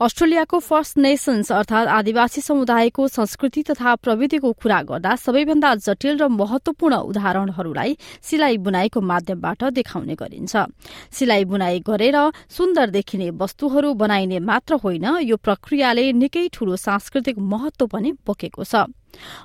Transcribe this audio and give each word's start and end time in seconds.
अस्ट्रेलियाको 0.00 0.58
first 0.60 0.98
nations 0.98 1.50
अर्थात 1.52 1.88
आदिवासी 1.88 2.40
समुदायको 2.40 3.06
संस्कृति 3.08 3.62
तथा 3.62 3.94
प्रविधिको 3.96 4.52
कुरा 4.52 4.80
गर्दा 4.82 5.14
सबैभन्दा 5.16 5.74
जटिल 5.76 6.18
र 6.18 6.28
महत्वपूर्ण 6.30 6.96
उदाहरणहरूलाई 7.08 7.96
सिलाइ 8.22 8.56
बुनाईको 8.60 9.00
माध्यमबाट 9.00 9.64
देखाउने 9.72 10.14
गरिन्छ। 10.14 10.56
सिलाइ 11.10 11.44
बुनाई 11.48 11.80
गरेर 11.80 12.18
सुन्दर 12.50 12.90
देखिने 12.92 13.30
वस्तुहरू 13.40 13.94
बनाइने 13.96 14.38
मात्र 14.44 14.74
होइन 14.84 15.06
यो 15.24 15.36
प्रक्रियाले 15.40 16.12
निकै 16.12 16.46
ठूलो 16.52 16.76
सांस्कृतिक 16.76 17.38
महत्व 17.40 17.86
पनि 17.88 18.12
बोकेको 18.20 18.64
छ। 18.64 18.84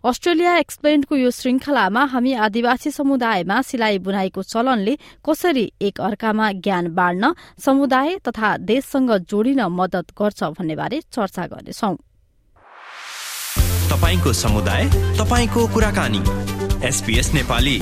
अस्ट्रेलिया 0.06 0.56
एक्सप्लेन्डको 0.58 1.16
यो 1.16 1.32
श्रृंखलामा 1.32 2.04
हामी 2.06 2.34
आदिवासी 2.46 2.92
समुदायमा 2.92 3.62
सिलाइ 3.62 3.98
बुनाईको 4.00 4.44
चलनले 4.44 4.98
कसरी 5.26 5.66
एक 5.82 6.02
अर्कामा 6.02 6.52
ज्ञान 6.62 6.88
बाँड्न 6.96 7.34
समुदाय 7.60 8.18
तथा 8.28 8.56
देशसँग 8.70 9.12
जोडिन 9.30 9.62
मदत 9.72 10.12
गर्छ 10.20 10.44
भन्ने 10.60 10.76
बारे 10.76 11.02
चर्चा 11.12 11.48
गर्नेछौ। 11.48 11.96
तपाईँको 13.92 14.34
समुदाय 14.34 14.84
तपाईँको 15.20 15.68
कुराकानी। 15.74 16.22
एसपीएस 16.88 17.34
नेपाली। 17.34 17.78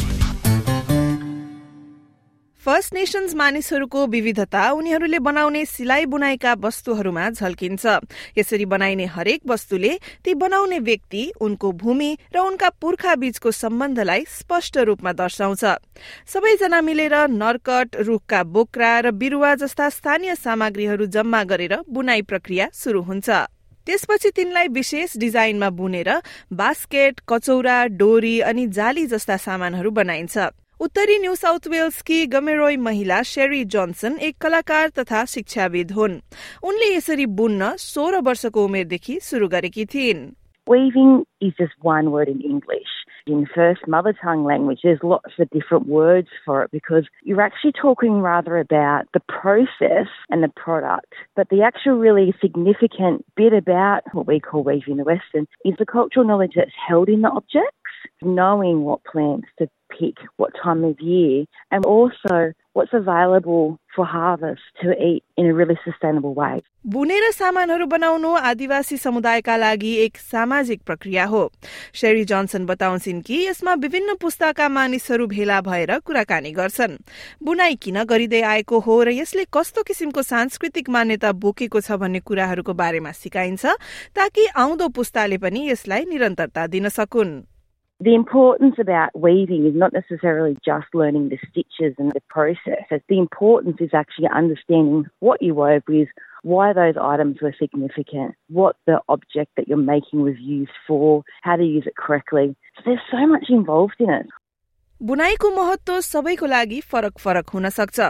फर्स्ट 2.70 2.94
नेशन्स 2.94 3.34
मानिसहरूको 3.36 4.06
विविधता 4.08 4.64
उनीहरूले 4.72 5.20
बनाउने 5.20 5.64
सिलाइ 5.66 6.06
बुनाइका 6.06 6.52
वस्तुहरूमा 6.62 7.30
झल्किन्छ। 7.32 7.86
यसरी 8.38 8.66
बनाइने 8.66 9.06
हरेक 9.06 9.42
वस्तुले 9.50 9.94
ती 10.26 10.34
बनाउने 10.36 10.80
व्यक्ति 10.80 11.24
उनको 11.42 11.72
भूमि 11.82 12.12
र 12.36 12.40
उनका 12.40 12.70
पुर्खा 12.70 13.16
बीचको 13.16 13.52
सम्बन्धलाई 13.52 14.26
स्पष्ट 14.30 14.78
रूपमा 14.86 15.12
दर्शाउँछ। 15.14 15.66
सबैजना 16.30 16.82
मिलेर 16.82 17.16
नर्कट 17.34 17.96
रूखका 18.06 18.44
बोक्रा 18.46 18.94
र 19.00 19.12
बिरुवा 19.18 19.56
जस्ता 19.56 19.90
स्थानीय 19.90 20.36
सामग्रीहरू 20.38 21.06
जम्मा 21.10 21.44
गरेर 21.50 21.78
बुनाई 21.90 22.22
प्रक्रिया 22.22 22.70
शुरू 22.76 23.02
हुन्छ। 23.02 23.30
त्यसपछि 23.88 24.30
तिनलाई 24.30 24.68
विशेष 24.70 25.18
डिजाइनमा 25.18 25.70
बुनेर 25.74 26.14
बास्केट 26.54 27.26
कचौरा 27.30 27.84
डोरी 27.98 28.40
अनि 28.46 28.68
जाली 28.70 29.06
जस्ता 29.10 29.38
सामानहरू 29.42 29.92
बनाइन्छ। 29.92 30.38
उत्तरी 30.85 31.19
न्यू 31.19 31.35
साउथ 31.35 31.67
वेल्सकी 31.71 32.25
गमेरोय 32.35 32.77
महिला 32.87 33.23
शेरी 33.33 33.65
जोन्सन 33.75 34.17
एक 34.29 34.37
कलाकार 34.41 34.89
तथा 34.99 35.25
शिक्षाविद 35.35 35.93
हुन् 35.99 36.19
उनले 36.69 36.95
यसरी 36.95 37.27
बुन्न 37.41 37.75
सोह्र 37.81 38.21
वर्षको 38.29 38.65
उमेरदेखि 38.65 39.19
शुरू 39.31 39.49
गरेकी 39.57 39.85
थिइन् 39.95 40.25
Weaving 40.67 41.27
is 41.43 41.53
just 41.59 41.75
one 41.83 42.11
word 42.11 42.27
in 42.27 42.41
English. 42.41 42.89
In 43.27 43.47
first 43.55 43.87
mother 43.87 44.15
tongue 44.15 44.45
language, 44.45 44.81
there's 44.83 45.03
lots 45.03 45.33
of 45.39 45.51
different 45.51 45.87
words 45.87 46.29
for 46.45 46.63
it 46.63 46.71
because 46.71 47.05
you're 47.23 47.43
actually 47.43 47.73
talking 47.73 48.23
rather 48.23 48.57
about 48.59 49.05
the 49.13 49.21
process 49.21 50.09
and 50.31 50.43
the 50.43 50.49
product. 50.49 51.13
But 51.37 51.51
the 51.51 51.63
actual 51.63 51.99
really 51.99 52.35
significant 52.41 53.27
bit 53.37 53.53
about 53.53 54.03
what 54.13 54.27
we 54.27 54.41
call 54.41 54.63
weaving 54.63 54.93
in 54.93 54.97
the 54.97 55.05
Western 55.05 55.47
is 55.67 55.75
the 55.79 55.85
cultural 55.85 56.27
knowledge 56.27 56.53
that's 56.57 56.71
held 56.89 57.11
in 57.11 57.21
the 57.21 57.31
objects, 57.31 57.78
Knowing 58.22 58.84
what 58.84 59.04
plants 59.04 59.48
to 59.58 59.68
pick 59.90 60.16
what 60.38 60.54
time 60.64 60.84
of 60.84 61.00
year 61.02 61.46
and 61.72 61.86
also 61.86 62.54
what's 62.74 62.94
available 62.94 63.78
for 63.96 64.06
harvest 64.06 64.62
to 64.82 64.92
eat 65.04 65.24
in 65.36 65.48
a 65.48 65.54
really 65.54 65.78
sustainable 65.84 66.34
way. 66.34 66.62
बुनेर 66.88 67.32
सामानहरू 67.32 67.86
बनाउनु 67.86 68.34
आदिवासी 68.50 68.98
समुदायका 68.98 69.56
लागि 69.58 69.94
एक 70.04 70.18
सामाजिक 70.18 70.82
प्रक्रिया 70.86 71.26
हो। 71.26 71.42
शेरी 71.94 72.24
जोन्सन 72.26 72.66
बताउँछिन् 72.66 73.22
कि 73.22 73.48
यसमा 73.48 73.74
विभिन्न 73.74 74.16
पुस्ताका 74.22 74.70
मानिसहरू 74.70 75.28
भेला 75.28 75.60
भएर 75.62 75.98
कुराकानी 76.00 76.52
गर्छन्। 76.52 76.98
बुनाई 77.44 77.76
किन 77.76 78.04
गरिँदै 78.04 78.42
आएको 78.42 78.80
हो 78.80 79.04
र 79.04 79.10
यसले 79.10 79.46
कस्तो 79.54 79.84
किसिमको 79.84 80.22
सांस्कृतिक 80.22 80.90
मान्यता 80.90 81.32
बोकेको 81.32 81.82
छ 81.82 82.00
भन्ने 82.00 82.20
कुराहरूको 82.20 82.74
बारेमा 82.74 83.12
सिकाइन्छ 83.12 83.66
ताकि 84.16 84.48
आउँदो 84.56 84.88
पुस्ताले 84.90 85.38
पनि 85.38 85.70
यसलाई 85.70 86.06
निरन्तरता 86.06 86.68
दिन 86.68 86.90
सकुन्। 86.90 87.49
The 88.01 88.15
importance 88.15 88.75
about 88.79 89.19
weaving 89.19 89.67
is 89.67 89.75
not 89.75 89.93
necessarily 89.93 90.57
just 90.65 90.87
learning 90.93 91.29
the 91.29 91.39
stitches 91.49 91.95
and 91.99 92.13
the 92.13 92.21
process. 92.29 92.85
The 92.91 93.19
importance 93.19 93.77
is 93.81 93.91
actually 93.95 94.29
understanding 94.35 95.07
what 95.21 95.41
you 95.41 95.55
wove 95.55 95.85
with, 95.89 96.09
why 96.43 96.73
those 96.73 96.97
items 97.01 97.41
were 97.41 97.55
significant, 97.59 98.35
what 98.49 98.77
the 98.87 99.01
object 99.09 99.53
that 99.57 99.69
you're 99.69 99.79
making 99.79 100.23
was 100.23 100.35
used 100.39 100.77
for, 100.87 101.23
how 101.43 101.57
to 101.57 101.65
use 101.65 101.85
it 101.87 101.97
correctly. 101.97 102.57
So 102.77 102.83
there's 102.85 103.07
so 103.11 103.27
much 103.27 103.47
involved 103.49 104.01
in 104.01 104.11
it. 104.11 104.27
बुनाईको 105.03 105.51
महत्व 105.51 106.01
सबैको 106.01 106.47
लागि 106.47 106.81
फरक 106.91 107.19
फरक 107.19 107.49
हुन 107.55 107.69
सक्छ 107.69 108.01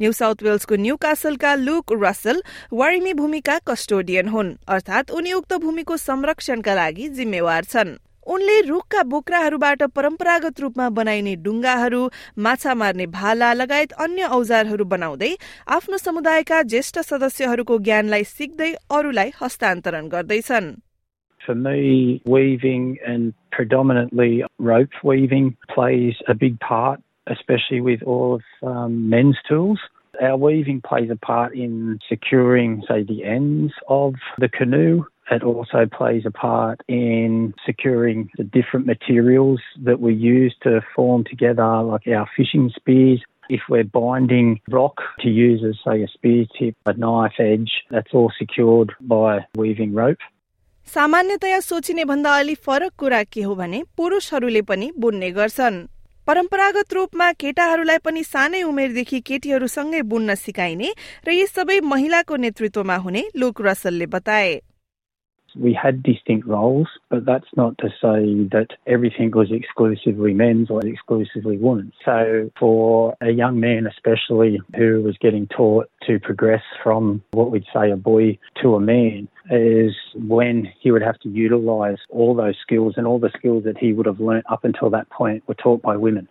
new 0.00 0.12
South 0.18 0.42
वेल्सको 0.42 0.76
new 0.76 0.96
कासलका 0.96 1.54
लुक 1.54 1.92
रसल 2.02 2.42
वारिमी 2.72 3.12
भूमिका 3.20 3.58
कस्टोडियन 3.68 4.28
हुन् 4.34 4.54
अर्थात 4.74 5.10
उनी 5.18 5.32
उक्त 5.40 5.54
भूमिको 5.64 5.96
संरक्षणका 6.04 6.74
लागि 6.74 7.08
जिम्मेवार 7.18 7.64
छन् 7.72 7.96
उनले 8.27 8.59
रुखका 8.67 9.01
बोक्राहरूबाट 9.03 9.81
परम्परागत 9.95 10.59
रूपमा 10.61 10.89
बनाइने 10.97 11.35
डुङ्गाहरू 11.43 12.01
माछा 12.39 12.73
मार्ने 12.75 13.05
भाला 13.15 13.51
लगायत 13.53 13.91
अन्य 14.05 14.27
औजारहरू 14.37 14.85
बनाउँदै 14.93 15.31
आफ्नो 15.77 15.97
समुदायका 15.97 16.61
ज्येष्ठ 16.71 16.99
सदस्यहरूको 17.09 17.77
ज्ञानलाई 17.87 18.23
सिक्दै 18.31 18.71
अरूलाई 18.97 19.31
हस्तान्तरण 19.41 20.07
गर्दैछन् 20.15 20.73
For 21.41 21.55
me, 21.55 22.21
weaving 22.25 22.97
and 23.05 23.33
predominantly 23.51 24.45
rope 24.59 24.93
weaving 25.03 25.57
plays 25.73 26.21
a 26.29 26.33
big 26.33 26.57
part, 26.59 27.01
especially 27.27 27.81
with 27.81 28.01
all 28.03 28.35
of 28.35 28.43
um, 28.65 29.09
men's 29.09 29.41
tools. 29.49 29.79
Our 30.21 30.37
weaving 30.37 30.79
plays 30.87 31.09
a 31.09 31.17
part 31.17 31.53
in 31.53 31.99
securing, 32.07 32.83
say, 32.87 33.03
the 33.03 33.25
ends 33.25 33.73
of 33.89 34.15
the 34.37 34.47
canoe 34.47 35.03
it 35.30 35.42
also 35.42 35.86
plays 35.86 36.24
a 36.26 36.30
part 36.30 36.80
in 36.88 37.54
securing 37.66 38.30
the 38.36 38.44
different 38.44 38.86
materials 38.86 39.60
that 39.84 40.00
we 40.00 40.14
use 40.14 40.54
to 40.62 40.80
form 40.94 41.24
together, 41.24 41.82
like 41.82 42.06
our 42.08 42.28
fishing 42.36 42.70
spears. 42.74 43.22
If 43.50 43.62
we're 43.70 43.84
binding 43.84 44.60
rock 44.68 44.96
to 45.20 45.28
use 45.28 45.64
as, 45.64 45.76
say, 45.84 46.02
a 46.02 46.08
spear 46.08 46.44
tip, 46.58 46.76
a 46.86 46.92
knife 46.92 47.38
edge, 47.38 47.72
that's 47.90 48.12
all 48.12 48.30
secured 48.38 48.92
by 49.00 49.46
weaving 49.56 49.94
rope. 49.94 50.18
सामान्यतया 50.88 51.58
सोचिने 51.60 52.04
भन्दा 52.08 52.36
अलि 52.38 52.54
फरक 52.66 52.92
कुरा 52.98 53.22
के 53.32 53.42
हो 53.42 53.54
भने 53.54 53.82
पुरुषहरूले 53.96 54.62
पनि 54.70 54.90
बुन्ने 54.98 55.30
गर्छन् 55.38 55.76
परम्परागत 56.26 56.92
रूपमा 56.96 57.26
केटाहरूलाई 57.42 57.98
पनि 58.04 58.22
सानै 58.24 58.62
उमेरदेखि 58.70 59.20
केटीहरूसँगै 59.28 60.00
बुन्न 60.12 60.34
सिकाइने 60.44 60.88
र 61.28 61.36
यी 61.38 61.46
सबै 61.46 61.78
महिलाको 61.92 62.36
नेतृत्वमा 62.44 62.96
हुने 63.04 63.22
लुक 63.36 63.60
रसलले 63.68 64.06
बताए 64.16 64.50
we 65.55 65.73
had 65.73 66.03
distinct 66.03 66.47
roles, 66.47 66.87
but 67.09 67.25
that's 67.25 67.47
not 67.55 67.77
to 67.79 67.89
say 67.89 68.47
that 68.51 68.67
everything 68.87 69.31
was 69.31 69.51
exclusively 69.51 70.33
men's 70.33 70.69
or 70.69 70.85
exclusively 70.85 71.57
women's. 71.57 71.93
So 72.03 72.51
for 72.59 73.15
a 73.21 73.31
young 73.31 73.59
man 73.59 73.87
especially 73.87 74.59
who 74.75 75.01
was 75.01 75.17
getting 75.17 75.47
taught 75.47 75.89
to 76.07 76.19
progress 76.19 76.63
from 76.83 77.23
what 77.31 77.51
we'd 77.51 77.65
say 77.73 77.91
a 77.91 77.95
boy 77.95 78.37
to 78.61 78.75
a 78.75 78.79
man 78.79 79.27
is 79.49 79.93
when 80.15 80.71
he 80.79 80.91
would 80.91 81.01
have 81.01 81.19
to 81.19 81.29
utilize 81.29 81.97
all 82.09 82.33
those 82.33 82.55
skills 82.61 82.93
and 82.97 83.05
all 83.05 83.19
the 83.19 83.31
skills 83.37 83.63
that 83.65 83.77
he 83.77 83.93
would 83.93 84.05
have 84.05 84.19
learnt 84.19 84.45
up 84.49 84.63
until 84.63 84.89
that 84.89 85.09
point 85.09 85.43
were 85.47 85.55
taught 85.55 85.81
by 85.81 85.95
women. 85.95 86.27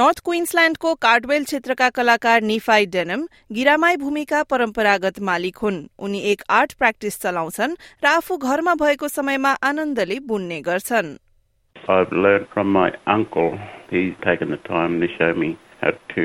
North 0.00 0.20
क्विन्सल्याण्डको 0.24 0.92
Cardwell 1.04 1.42
क्षेत्रका 1.44 1.88
कलाकार 1.96 2.42
निफाई 2.42 2.84
denim 2.92 3.24
गिरामाई 3.56 3.96
भूमिका 4.02 4.42
परम्परागत 4.50 5.18
मालिक 5.28 5.56
हुन् 5.62 5.80
उनी 6.06 6.20
एक 6.30 6.42
art 6.58 6.72
practice 6.78 7.20
चलाउँछन् 7.22 7.74
र 8.04 8.06
आफू 8.10 8.36
घरमा 8.50 8.74
भएको 8.82 9.08
समयमा 9.14 9.50
आनन्दले 9.70 10.18
बुन्ने 10.30 10.60
गर्छन् 10.68 11.10
I've 11.94 12.14
learned 12.24 12.46
from 12.54 12.72
my 12.72 12.86
uncle. 13.06 13.58
He's 13.90 14.14
taken 14.24 14.54
the 14.54 14.60
time 14.68 14.98
to 15.02 15.08
show 15.16 15.34
me 15.34 15.50
how 15.82 15.92
to 16.14 16.24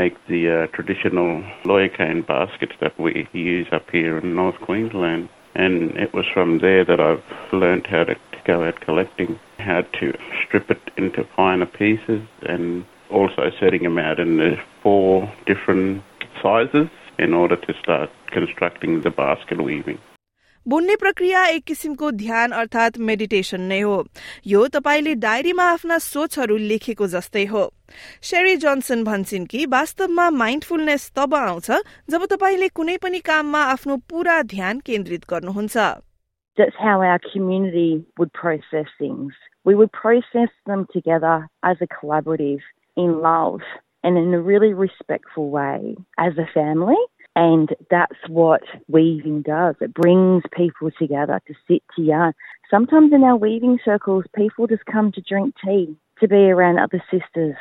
make 0.00 0.16
the 0.28 0.40
uh, 0.52 0.66
traditional 0.78 1.42
lawyer 1.72 1.90
cane 1.98 2.22
baskets 2.22 2.78
that 2.84 2.98
we 2.98 3.26
use 3.32 3.74
up 3.80 3.90
here 3.90 4.16
in 4.22 4.34
North 4.40 4.62
Queensland. 4.62 5.28
And 5.54 5.92
it 6.06 6.14
was 6.14 6.32
from 6.32 6.56
there 6.64 6.88
that 6.92 7.04
I've 7.08 7.36
learned 7.52 7.92
how 7.96 8.04
to 8.04 8.16
go 8.46 8.58
out 8.64 8.80
collecting. 8.80 9.38
How 9.58 9.82
to 10.00 10.12
strip 10.42 10.70
it 10.70 10.80
into 10.96 11.24
finer 11.36 11.66
pieces 11.66 12.22
and 12.42 12.84
also 13.10 13.50
setting 13.60 13.82
them 13.82 13.98
out 13.98 14.18
in 14.18 14.36
the 14.36 14.58
four 14.82 15.30
different 15.46 16.02
sizes 16.42 16.88
in 17.18 17.34
order 17.34 17.56
to 17.56 17.74
start 17.74 18.10
constructing 18.30 19.00
the 19.02 19.10
basket 19.10 19.60
weaving. 19.60 19.98
बुन्ने 20.66 20.94
प्रक्रिया 21.00 21.44
एक 21.48 21.62
किसिमको 21.64 22.10
ध्यान 22.12 22.50
अर्थात 22.52 22.98
meditation 23.08 23.60
नै 23.68 23.80
हो 23.80 23.94
यो 24.46 24.66
तपाईँले 24.74 25.14
डायरीमा 25.22 25.64
आफ्ना 25.72 25.98
सोचहरू 26.06 26.56
लेखेको 26.72 27.06
जस्तै 27.14 27.44
हो 27.52 27.62
शेरी 28.30 28.56
जोन्सन 28.64 29.04
भन्छन् 29.04 29.46
कि 29.52 29.64
वास्तवमा 29.74 30.28
माइन्डफुलनेस 30.42 31.10
तब 31.16 31.34
आउँछ 31.34 31.70
जब 32.10 32.26
तपाईँले 32.34 32.68
कुनै 32.80 32.96
पनि 33.06 33.18
काममा 33.30 33.62
आफ्नो 33.70 33.96
पूरा 34.10 34.40
ध्यान 34.52 34.80
केन्द्रित 34.86 35.24
गर्नुहुन्छ 35.30 35.88
That's 36.58 36.76
how 36.78 37.00
our 37.00 37.20
community 37.32 38.04
would 38.18 38.32
process 38.32 38.86
things. 38.98 39.32
We 39.64 39.76
would 39.76 39.92
process 39.92 40.48
them 40.66 40.86
together 40.92 41.48
as 41.62 41.76
a 41.80 41.86
collaborative 41.86 42.60
in 42.96 43.20
love 43.20 43.60
and 44.02 44.18
in 44.18 44.34
a 44.34 44.40
really 44.40 44.74
respectful 44.74 45.50
way 45.50 45.96
as 46.18 46.32
a 46.36 46.52
family. 46.52 46.96
And 47.36 47.68
that's 47.88 48.18
what 48.28 48.62
weaving 48.88 49.42
does. 49.42 49.76
It 49.80 49.94
brings 49.94 50.42
people 50.52 50.90
together 50.98 51.40
to 51.46 51.54
sit 51.68 51.82
to 51.94 52.02
yarn. 52.02 52.32
Sometimes 52.68 53.12
in 53.12 53.22
our 53.22 53.36
weaving 53.36 53.78
circles, 53.84 54.24
people 54.34 54.66
just 54.66 54.84
come 54.86 55.12
to 55.12 55.20
drink 55.20 55.54
tea, 55.64 55.96
to 56.18 56.26
be 56.26 56.50
around 56.50 56.80
other 56.80 57.00
sisters, 57.08 57.54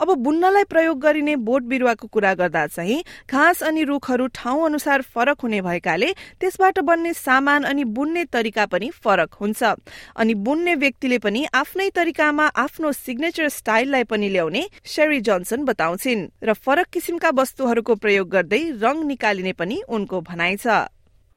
अब 0.00 0.08
बुन्नलाई 0.24 0.64
प्रयोग 0.64 1.00
गरिने 1.00 1.34
बोट 1.46 1.62
बिरुवाको 1.70 2.06
कुरा 2.08 2.32
गर्दा 2.34 2.66
चाहिँ 2.66 3.02
घाँस 3.30 3.62
अनि 3.62 3.82
रुखहरू 3.84 4.26
ठाउँ 4.34 4.64
अनुसार 4.66 5.02
फरक 5.14 5.40
हुने 5.42 5.60
भएकाले 5.62 6.12
त्यसबाट 6.40 6.78
बन्ने 6.88 7.12
सामान 7.14 7.64
अनि 7.70 7.84
बुन्ने 7.96 8.24
तरिका 8.32 8.64
पनि 8.66 8.90
फरक 9.04 9.34
हुन्छ। 9.40 9.62
अनि 10.16 10.34
बुन्ने 10.46 10.74
व्यक्तिले 10.74 11.18
पनि 11.18 11.44
आफ्नै 11.54 11.88
तरिकामा 11.94 12.46
आफ्नो 12.64 12.92
सिग्नेचर 12.92 13.48
स्टाइललाई 13.58 14.04
पनि 14.04 14.28
ल्याउने 14.28 14.62
शेरी 14.84 15.20
जोन्सन 15.28 15.64
बताउँछिन् 15.64 16.28
र 16.44 16.52
फरक 16.56 16.86
किसिमका 16.92 17.30
वस्तुहरूको 17.34 17.94
प्रयोग 18.00 18.28
गर्दै 18.30 18.62
रंग 18.80 19.04
निकालिने 19.04 19.52
पनि 19.52 19.82
उनको 19.88 20.20
भनाइ 20.30 20.56
छ। 20.56 20.88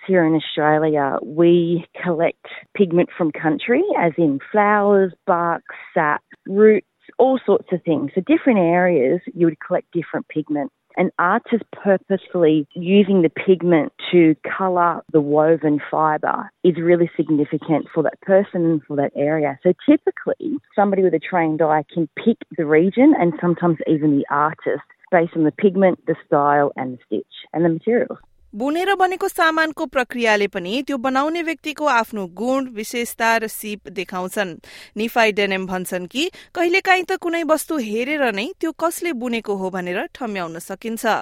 Here 0.01 0.23
in 0.25 0.33
Australia, 0.35 1.03
we 1.23 1.85
collect 2.03 2.47
pigment 2.75 3.09
from 3.17 3.29
country, 3.31 3.83
as 3.97 4.11
in 4.17 4.39
flowers, 4.51 5.13
bark, 5.25 5.63
sap, 5.93 6.21
roots, 6.45 6.92
all 7.23 7.39
sorts 7.45 7.69
of 7.71 7.81
things. 7.83 8.11
So 8.13 8.21
different 8.21 8.59
areas, 8.59 9.21
you 9.33 9.45
would 9.45 9.59
collect 9.65 9.93
different 9.93 10.27
pigment. 10.27 10.71
And 10.97 11.09
artists 11.17 11.65
purposefully 11.71 12.67
using 12.75 13.21
the 13.21 13.29
pigment 13.29 13.93
to 14.11 14.35
colour 14.57 15.01
the 15.11 15.21
woven 15.21 15.79
fibre 15.89 16.51
is 16.65 16.75
really 16.77 17.09
significant 17.15 17.87
for 17.93 18.03
that 18.03 18.19
person 18.21 18.65
and 18.65 18.83
for 18.83 18.97
that 18.97 19.13
area. 19.15 19.57
So 19.63 19.73
typically, 19.89 20.57
somebody 20.75 21.01
with 21.01 21.13
a 21.13 21.19
trained 21.19 21.61
eye 21.61 21.85
can 21.91 22.09
pick 22.23 22.37
the 22.57 22.65
region 22.65 23.15
and 23.17 23.33
sometimes 23.41 23.77
even 23.87 24.17
the 24.17 24.25
artist 24.29 24.83
based 25.09 25.35
on 25.35 25.45
the 25.45 25.51
pigment, 25.51 26.05
the 26.05 26.15
style, 26.27 26.73
and 26.75 26.97
the 26.97 26.99
stitch 27.07 27.35
and 27.53 27.63
the 27.63 27.69
materials. 27.69 28.19
बुनेर 28.55 28.93
बनेको 28.95 29.27
सामानको 29.27 29.85
प्रक्रियाले 29.93 30.47
पनि 30.53 30.71
त्यो 30.87 30.97
बनाउने 31.05 31.41
व्यक्तिको 31.43 31.85
आफ्नो 31.91 32.25
गुण 32.39 32.65
विशेषता 32.75 33.29
र 33.43 33.47
सिप 33.49 33.87
देखाउँछन् 33.99 34.51
निफाई 34.97 35.31
डेनेम 35.39 35.65
भन्छन् 35.67 36.05
कि 36.13 36.29
कहिलेकाहीँ 36.55 37.03
त 37.11 37.17
कुनै 37.25 37.41
वस्तु 37.51 37.77
हेरेर 37.85 38.25
नै 38.39 38.45
त्यो 38.61 38.71
कसले 38.83 39.13
बुनेको 39.23 39.55
हो 39.61 39.69
भनेर 39.75 40.05
ठम्याउन 40.19 40.59
सकिन्छ 40.69 41.21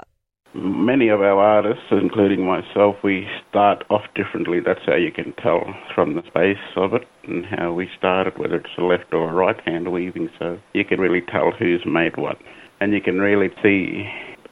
Many 0.53 1.07
of 1.07 1.21
our 1.21 1.39
artists, 1.41 1.91
including 1.91 2.41
myself, 2.45 2.97
we 3.01 3.25
start 3.43 3.85
off 3.89 4.07
differently. 4.15 4.59
That's 4.59 4.83
how 4.85 4.95
you 4.95 5.11
can 5.19 5.31
tell 5.41 5.61
from 5.95 6.15
the 6.15 6.23
space 6.27 6.65
of 6.75 6.93
it 6.93 7.07
and 7.23 7.45
how 7.45 7.71
we 7.71 7.87
started, 7.97 8.37
whether 8.37 8.57
it's 8.57 8.75
a 8.77 8.83
left 8.83 9.13
or 9.13 9.29
a 9.29 9.33
right 9.33 9.61
hand 9.65 9.87
weaving. 9.93 10.27
So 10.39 10.59
you 10.73 10.83
can 10.83 10.99
really 10.99 11.21
tell 11.21 11.51
who's 11.51 11.85
made 11.85 12.17
what. 12.17 12.43
And 12.81 12.91
you 12.91 12.99
can 12.99 13.23
really 13.27 13.49
see 13.63 14.03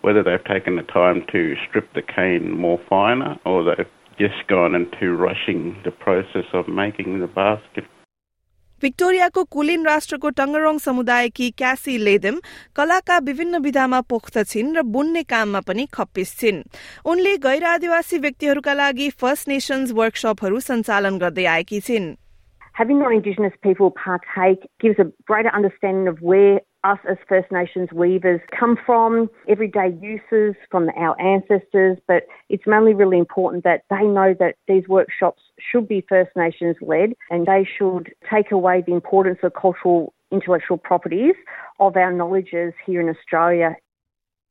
whether 0.02 0.22
they've 0.22 0.44
taken 0.44 0.76
the 0.76 0.86
time 0.92 1.24
to 1.32 1.54
strip 1.66 1.92
the 1.94 2.02
cane 2.02 2.50
more 2.50 2.78
finer 2.88 3.36
or 3.44 3.64
they've 3.64 3.92
just 4.18 4.46
gone 4.48 4.74
into 4.74 5.12
rushing 5.16 5.76
the 5.84 5.90
process 5.90 6.48
of 6.52 6.68
making 6.68 7.20
the 7.20 7.26
basket. 7.42 7.84
भिक्टोरियाको 8.82 9.42
कुलिन 9.54 9.84
राष्ट्रको 9.86 10.30
टङ्गरोङ 10.38 10.78
समुदायकी 10.84 11.50
क्यासी 11.60 11.96
लेदेम 11.98 12.40
कलाका 12.76 13.16
विभिन्न 13.28 13.58
विधामा 13.66 14.00
पोख्त 14.12 14.36
छिन् 14.50 14.74
र 14.76 14.82
बुन्ने 14.96 15.22
काममा 15.32 15.60
पनि 15.68 15.86
खप्पिस 15.94 16.34
छिन् 16.40 16.58
उनले 17.12 17.36
गैर 17.46 17.64
आदिवासी 17.70 18.18
व्यक्तिहरूका 18.26 18.74
लागि 18.82 19.08
फर्स्ट 19.22 19.48
नेशन्स 19.54 19.92
वर्कशपहरू 20.00 20.60
सञ्चालन 20.68 21.18
गर्दै 21.24 21.46
आएकी 21.54 21.80
छिन् 21.88 22.12
Having 22.76 22.98
non-Indigenous 22.98 23.52
people 23.62 23.90
partake 23.96 24.62
gives 24.84 24.98
a 24.98 25.04
greater 25.30 25.50
understanding 25.54 26.08
of 26.08 26.22
where 26.30 26.60
us 26.83 26.99
as 27.09 27.17
First 27.27 27.51
Nations 27.51 27.89
weavers 27.91 28.41
come 28.57 28.77
from, 28.85 29.29
everyday 29.47 29.97
uses 30.01 30.55
from 30.71 30.89
our 30.97 31.19
ancestors, 31.19 31.97
but 32.07 32.23
it's 32.49 32.63
mainly 32.65 32.93
really 32.93 33.17
important 33.17 33.63
that 33.63 33.83
they 33.89 34.03
know 34.03 34.35
that 34.39 34.55
these 34.67 34.87
workshops 34.87 35.41
should 35.59 35.87
be 35.87 36.05
First 36.07 36.31
Nations 36.35 36.75
led 36.81 37.13
and 37.29 37.45
they 37.45 37.67
should 37.77 38.13
take 38.31 38.51
away 38.51 38.83
the 38.85 38.93
importance 38.93 39.39
of 39.43 39.53
cultural 39.53 40.13
intellectual 40.31 40.77
properties 40.77 41.35
of 41.79 41.95
our 41.97 42.13
knowledges 42.13 42.73
here 42.85 43.01
in 43.01 43.09
Australia 43.09 43.75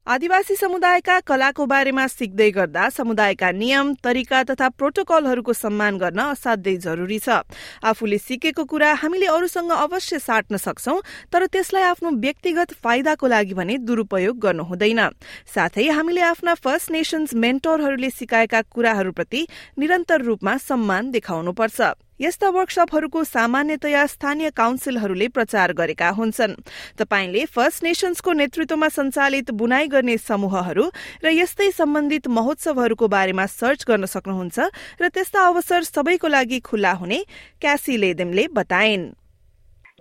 आदिवासी 0.08 0.54
समुदायका 0.56 1.18
कलाको 1.28 1.64
बारेमा 1.68 2.06
सिक्दै 2.08 2.48
गर्दा 2.50 2.88
समुदायका 2.88 3.50
नियम 3.52 3.92
तरिका 4.00 4.40
तथा 4.48 4.68
प्रोटोकलहरूको 4.72 5.52
सम्मान 5.52 5.98
गर्न 6.00 6.20
असाध्यै 6.32 6.76
जरुरी 6.80 7.18
छ। 7.20 7.44
आफूले 7.84 8.18
सिकेको 8.18 8.64
कुरा 8.64 8.92
हामीले 9.04 9.28
अरूसँग 9.28 9.70
अवश्य 9.76 10.18
साट्न 10.18 10.56
सक्छौ 10.56 10.96
तर 11.28 11.46
त्यसलाई 11.52 11.84
आफ्नो 11.92 12.10
व्यक्तिगत 12.24 12.72
फाइदाको 12.80 13.26
लागि 13.28 13.54
भने 13.60 13.76
दुरूपयोग 13.84 14.40
गर्नु 14.40 14.64
हुँदैन। 14.64 15.00
साथै 15.44 15.88
हामीले 15.92 16.24
आफ्ना 16.32 16.54
फर्स्ट 16.56 16.90
नेशन्स 16.96 17.34
मेन्टरहरूले 17.36 18.10
सिकाएका 18.10 18.64
कुराहरूप्रति 18.72 19.46
निरन्तर 19.76 20.24
रूपमा 20.24 20.56
सम्मान 20.56 21.10
देखाउनुपर्छ। 21.12 22.07
यस्ता 22.20 22.48
वर्कशपहरूको 22.50 23.22
सामान्यतया 23.24 24.04
स्थानीय 24.06 24.50
काउन्सिलहरूले 24.50 25.26
प्रचार 25.30 25.72
गरेका 25.72 26.08
हुन्छन् 26.10 26.54
तपाईँले 26.98 27.44
फर्स्ट 27.46 27.84
नेशन्सको 27.84 28.32
नेतृत्वमा 28.32 28.88
सञ्चालित 28.90 29.50
बुनाई 29.54 29.86
गर्ने 29.88 30.16
समूहहरू 30.18 30.84
र 31.24 31.30
यस्तै 31.32 31.70
सम्बन्धित 31.72 32.26
महोत्सवहरूको 32.38 33.08
बारेमा 33.08 33.46
सर्च 33.52 33.84
गर्न 33.86 34.10
सक्नुहुन्छ 34.10 34.58
र 34.98 35.08
त्यस्ता 35.14 35.46
अवसर 35.46 35.86
सबैको 35.86 36.28
लागि 36.28 36.58
खुल्ला 36.66 36.92
हुने 36.98 37.18
क्यासी 37.62 37.96
लेदेमले 38.02 38.46
बताइन् 38.54 39.06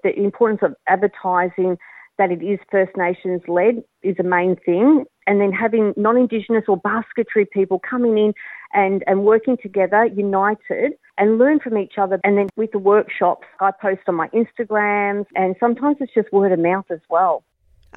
The 0.03 0.13
importance 0.17 0.61
of 0.63 0.73
advertising 0.87 1.77
that 2.17 2.31
it 2.31 2.41
is 2.43 2.59
First 2.71 2.97
Nations 2.97 3.41
led 3.47 3.83
is 4.03 4.15
a 4.19 4.23
main 4.25 4.55
thing. 4.65 5.05
And 5.27 5.39
then 5.41 5.51
having 5.51 5.93
non 5.97 6.17
Indigenous 6.17 6.63
or 6.67 6.77
basketry 6.77 7.45
people 7.45 7.79
coming 7.79 8.17
in 8.17 8.33
and, 8.73 9.03
and 9.07 9.23
working 9.23 9.57
together, 9.61 10.05
united, 10.05 10.93
and 11.17 11.37
learn 11.37 11.59
from 11.59 11.77
each 11.77 11.93
other. 11.97 12.19
And 12.23 12.37
then 12.37 12.47
with 12.55 12.71
the 12.71 12.79
workshops, 12.79 13.45
I 13.59 13.71
post 13.71 14.01
on 14.07 14.15
my 14.15 14.29
Instagrams, 14.29 15.25
and 15.35 15.55
sometimes 15.59 15.97
it's 15.99 16.13
just 16.13 16.31
word 16.31 16.51
of 16.51 16.59
mouth 16.59 16.85
as 16.89 17.01
well. 17.09 17.43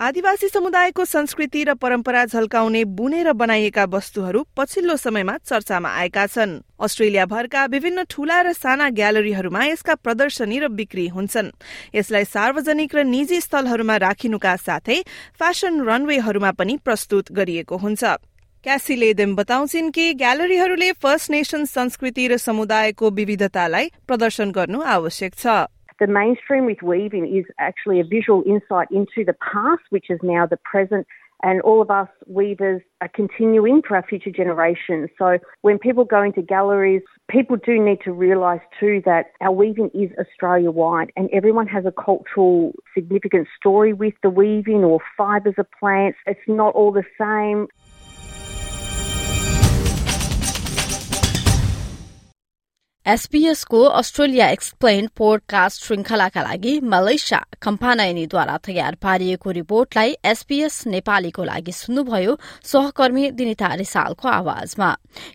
आदिवासी 0.00 0.48
समुदायको 0.48 1.04
संस्कृति 1.04 1.62
र 1.64 1.74
परम्परा 1.76 2.24
झल्काउने 2.24 2.84
बुनेर 2.90 3.32
बनाइएका 3.32 3.84
वस्तुहरू 3.84 4.44
पछिल्लो 4.56 4.96
समयमा 4.96 5.36
चर्चामा 5.44 5.88
आएका 5.90 6.26
छन्। 6.26 6.56
अस्ट्रेलिया 6.80 7.26
भरका 7.26 7.64
विभिन्न 7.66 8.04
ठूला 8.08 8.40
र 8.40 8.52
साना 8.52 8.88
ग्यालरीहरूमा 8.90 9.64
यसका 9.66 9.94
प्रदर्शनी 9.94 10.58
र 10.58 10.68
बिक्री 10.70 11.06
हुन्छन्। 11.06 11.52
यसलाई 11.94 12.24
सार्वजनिक 12.24 12.94
र 12.96 13.04
निजी 13.04 13.40
स्थलहरूमा 13.40 13.96
राखिनुका 14.00 14.56
साथै 14.56 14.98
फेसन 15.36 15.84
रनवेहरूमा 15.84 16.50
पनि 16.56 16.76
प्रस्तुत 16.80 17.32
गरिएको 17.32 17.76
हुन्छ। 17.76 18.04
क्यासीले 18.64 19.12
देम 19.14 19.36
बताउँछिन् 19.36 19.90
कि 19.90 20.14
ग्यालरीहरूले 20.14 20.90
फर्स्ट 20.96 21.30
नेशन 21.30 21.64
संस्कृति 21.66 22.26
र 22.28 22.36
समुदायको 22.38 23.10
विविधतालाई 23.10 23.90
प्रदर्शन 24.08 24.50
गर्नु 24.50 24.80
आवश्यक 24.80 25.34
छ। 25.34 25.68
The 26.00 26.06
mainstream 26.06 26.64
with 26.64 26.82
weaving 26.82 27.36
is 27.36 27.44
actually 27.58 28.00
a 28.00 28.04
visual 28.04 28.42
insight 28.46 28.88
into 28.90 29.22
the 29.24 29.34
past, 29.34 29.82
which 29.90 30.06
is 30.08 30.18
now 30.22 30.46
the 30.46 30.56
present, 30.56 31.06
and 31.42 31.60
all 31.62 31.80
of 31.80 31.90
us 31.90 32.08
weavers 32.26 32.82
are 33.00 33.08
continuing 33.08 33.82
for 33.86 33.96
our 33.96 34.02
future 34.02 34.30
generations. 34.30 35.10
So 35.18 35.38
when 35.62 35.78
people 35.78 36.04
go 36.04 36.22
into 36.22 36.42
galleries, 36.42 37.02
people 37.28 37.56
do 37.56 37.82
need 37.82 38.00
to 38.04 38.12
realise 38.12 38.60
too 38.78 39.02
that 39.04 39.32
our 39.40 39.52
weaving 39.52 39.90
is 39.94 40.10
Australia 40.18 40.70
wide 40.70 41.12
and 41.16 41.28
everyone 41.32 41.66
has 41.66 41.86
a 41.86 41.92
cultural 41.92 42.72
significant 42.94 43.48
story 43.56 43.92
with 43.92 44.14
the 44.22 44.30
weaving 44.30 44.84
or 44.84 45.00
fibres 45.16 45.54
of 45.58 45.66
plants. 45.78 46.18
It's 46.26 46.40
not 46.46 46.74
all 46.74 46.92
the 46.92 47.04
same. 47.18 47.68
एसपीएसको 53.06 53.82
Australia 53.82 54.48
explain 54.50 55.06
podcast 55.16 55.82
श्रृंखलाका 55.82 56.42
लागि 56.42 56.80
Malaysia 56.84 57.38
कम्पानयनीद्वारा 57.62 58.56
तयार 58.66 58.94
पारिएको 59.02 59.50
रिपोर्टलाई 59.50 60.14
SPS 60.24 60.86
नेपालीको 60.86 61.44
लागि 61.44 61.72
सुन्नुभयो 61.72 62.36
सहकर्मी 62.64 63.30
दिनिता 63.30 63.72
रिसालको 63.74 64.28
आवाजमा। 64.28 64.90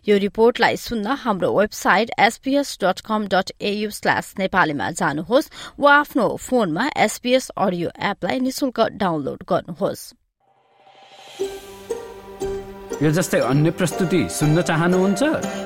यो 0.08 0.18
रिपोर्टलाई 0.18 0.76
सुन्न 0.76 1.18
हाम्रो 1.24 1.52
website 1.58 2.10
SBS 2.20 2.78
dot 2.84 3.00
com 3.02 3.26
dot 3.34 3.50
AU 3.60 3.90
slash 3.90 4.34
नेपालीमा 4.38 4.90
जानुहोस् 5.02 5.50
वा 5.80 5.94
आफ्नो 5.96 6.28
फोनमा 6.38 6.88
एसपीएस 6.96 7.50
अडियो 7.58 7.90
एपलाई 8.10 8.40
निशुल्क 8.46 8.80
डाउनलोड 8.94 9.44
गर्नुहोस्। 9.50 10.12
यो 13.02 13.10
जस्तै 13.10 13.40
अन्य 13.52 13.70
प्रस्तुति 13.70 14.26
सुन्न 14.30 14.62
चाहनुहुन्छ? 14.62 15.65